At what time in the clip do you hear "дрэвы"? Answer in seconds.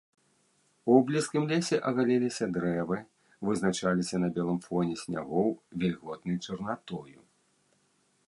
2.55-2.97